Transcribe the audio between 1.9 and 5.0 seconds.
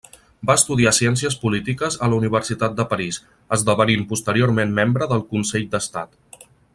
a la Universitat de París, esdevenint posteriorment